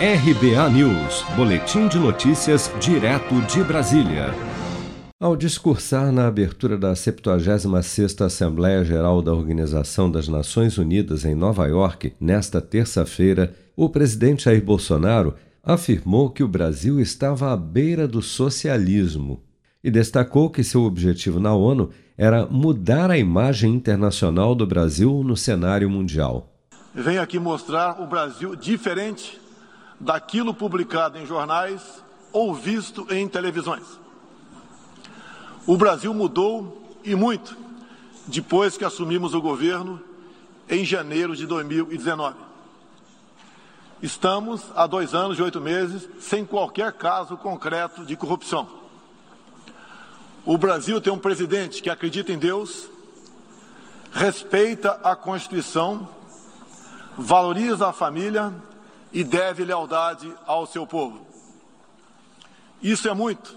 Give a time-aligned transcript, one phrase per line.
[0.00, 4.32] RBA News, Boletim de Notícias, direto de Brasília.
[5.18, 11.66] Ao discursar na abertura da 76ª Assembleia Geral da Organização das Nações Unidas em Nova
[11.66, 15.34] York, nesta terça-feira, o presidente Jair Bolsonaro
[15.64, 19.42] afirmou que o Brasil estava à beira do socialismo
[19.82, 25.36] e destacou que seu objetivo na ONU era mudar a imagem internacional do Brasil no
[25.36, 26.54] cenário mundial.
[26.94, 29.47] Venho aqui mostrar o Brasil diferente
[30.00, 31.82] daquilo publicado em jornais
[32.32, 33.98] ou visto em televisões.
[35.66, 37.56] O Brasil mudou e muito
[38.26, 40.00] depois que assumimos o governo
[40.68, 42.36] em janeiro de 2019.
[44.02, 48.68] Estamos há dois anos e oito meses sem qualquer caso concreto de corrupção.
[50.44, 52.88] O Brasil tem um presidente que acredita em Deus,
[54.12, 56.08] respeita a Constituição,
[57.16, 58.54] valoriza a família
[59.12, 61.26] e deve lealdade ao seu povo.
[62.82, 63.56] Isso é muito.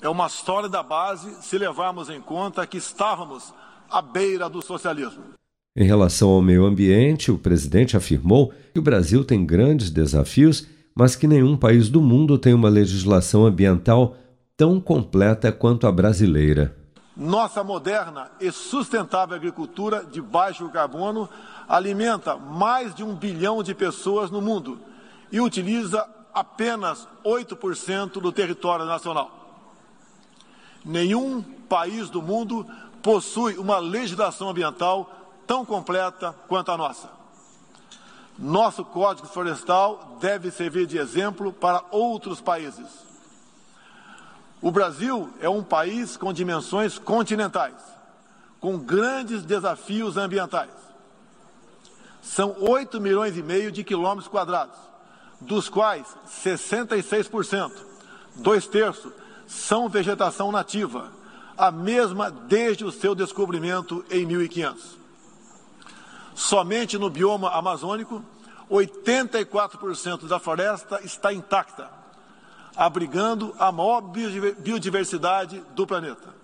[0.00, 3.54] É uma história da base se levarmos em conta que estávamos
[3.88, 5.22] à beira do socialismo.
[5.76, 11.16] Em relação ao meio ambiente, o presidente afirmou que o Brasil tem grandes desafios, mas
[11.16, 14.16] que nenhum país do mundo tem uma legislação ambiental
[14.56, 16.81] tão completa quanto a brasileira.
[17.16, 21.28] Nossa moderna e sustentável agricultura de baixo carbono
[21.68, 24.80] alimenta mais de um bilhão de pessoas no mundo
[25.30, 29.30] e utiliza apenas 8% do território nacional.
[30.84, 32.66] Nenhum país do mundo
[33.02, 35.10] possui uma legislação ambiental
[35.46, 37.10] tão completa quanto a nossa.
[38.38, 43.11] Nosso Código Florestal deve servir de exemplo para outros países.
[44.62, 47.74] O Brasil é um país com dimensões continentais,
[48.60, 50.70] com grandes desafios ambientais.
[52.22, 54.78] São 8 milhões e meio de quilômetros quadrados,
[55.40, 57.72] dos quais 66%,
[58.36, 59.12] dois terços,
[59.48, 61.10] são vegetação nativa,
[61.58, 64.96] a mesma desde o seu descobrimento em 1500.
[66.36, 68.24] Somente no bioma amazônico,
[68.70, 72.01] 84% da floresta está intacta
[72.76, 76.34] abrigando a maior biodiversidade do planeta.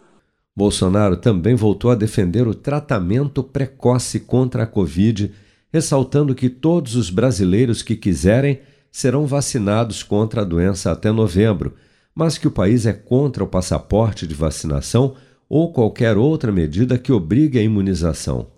[0.57, 5.33] Bolsonaro também voltou a defender o tratamento precoce contra a Covid,
[5.73, 11.77] ressaltando que todos os brasileiros que quiserem serão vacinados contra a doença até novembro,
[12.15, 15.15] mas que o país é contra o passaporte de vacinação
[15.49, 18.49] ou qualquer outra medida que obrigue a imunização.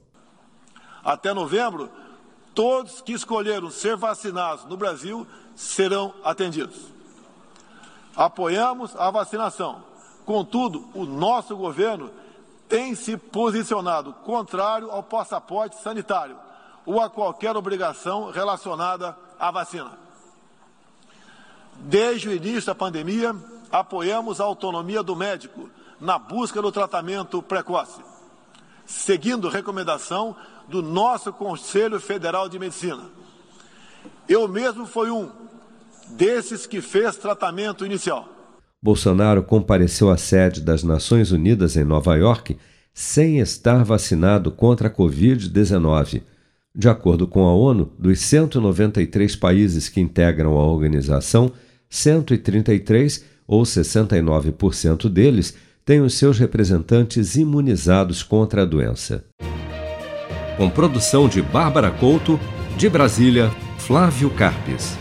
[1.05, 1.91] Até novembro,
[2.55, 7.00] todos que escolheram ser vacinados no Brasil serão atendidos.
[8.21, 9.83] Apoiamos a vacinação.
[10.27, 12.11] Contudo, o nosso governo
[12.69, 16.37] tem se posicionado contrário ao passaporte sanitário
[16.85, 19.99] ou a qualquer obrigação relacionada à vacina.
[21.77, 23.35] Desde o início da pandemia,
[23.73, 28.03] apoiamos a autonomia do médico na busca do tratamento precoce,
[28.85, 30.37] seguindo recomendação
[30.69, 33.09] do nosso Conselho Federal de Medicina.
[34.29, 35.49] Eu mesmo fui um
[36.17, 38.29] desses que fez tratamento inicial.
[38.83, 42.57] Bolsonaro compareceu à sede das Nações Unidas em Nova York
[42.95, 46.23] sem estar vacinado contra a Covid-19.
[46.75, 51.53] De acordo com a ONU, dos 193 países que integram a organização,
[51.89, 59.25] 133, ou 69% deles, têm os seus representantes imunizados contra a doença.
[60.57, 62.39] Com produção de Bárbara Couto,
[62.77, 64.97] de Brasília, Flávio Carpes.